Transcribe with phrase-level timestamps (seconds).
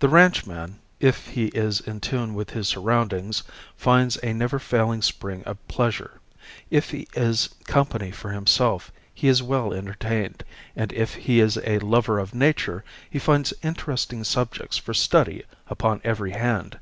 [0.00, 3.44] The ranchman, if he is in tune with his surroundings,
[3.76, 6.18] finds a never failing spring of pleasure.
[6.68, 10.42] If he is company for himself he is well entertained
[10.74, 16.00] and if he is a lover of nature he finds interesting subjects for study upon
[16.02, 16.80] every hand.